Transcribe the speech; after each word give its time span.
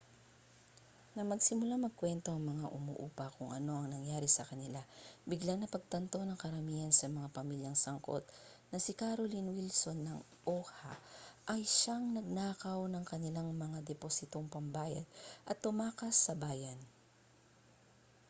nang 1.13 1.27
magsimulang 1.31 1.83
magkuwento 1.85 2.29
ang 2.33 2.41
mga 2.51 2.67
umuupa 2.77 3.25
kung 3.37 3.49
ano 3.57 3.71
ang 3.77 3.87
nangyari 3.93 4.25
sa 4.31 4.41
kanila 4.49 4.81
biglang 5.29 5.59
napagtanto 5.61 6.19
ng 6.25 6.41
karamihan 6.43 6.89
sa 6.95 7.05
mga 7.15 7.29
pamilyang 7.37 7.77
sangkot 7.83 8.23
na 8.73 8.77
si 8.85 8.91
carolyn 9.01 9.51
wilson 9.55 9.99
ng 10.01 10.17
oha 10.55 10.93
ang 11.51 11.61
siyang 11.77 12.05
nagnakaw 12.17 12.79
ng 12.89 13.03
kanilang 13.11 13.49
mga 13.65 13.79
depositong 13.89 14.47
pambayad 14.55 15.05
at 15.49 15.61
tumakas 15.63 16.15
sa 16.25 16.33
bayan 16.43 16.79